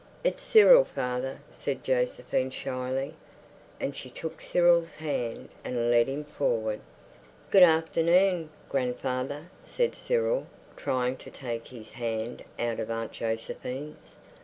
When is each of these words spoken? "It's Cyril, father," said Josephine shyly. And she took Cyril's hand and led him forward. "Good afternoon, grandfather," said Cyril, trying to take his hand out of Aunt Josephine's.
"It's 0.23 0.41
Cyril, 0.41 0.83
father," 0.83 1.41
said 1.51 1.83
Josephine 1.83 2.49
shyly. 2.49 3.13
And 3.79 3.95
she 3.95 4.09
took 4.09 4.41
Cyril's 4.41 4.95
hand 4.95 5.49
and 5.63 5.91
led 5.91 6.07
him 6.07 6.23
forward. 6.23 6.79
"Good 7.51 7.61
afternoon, 7.61 8.49
grandfather," 8.67 9.51
said 9.63 9.93
Cyril, 9.93 10.47
trying 10.75 11.17
to 11.17 11.29
take 11.29 11.67
his 11.67 11.91
hand 11.91 12.43
out 12.57 12.79
of 12.79 12.89
Aunt 12.89 13.11
Josephine's. 13.11 14.15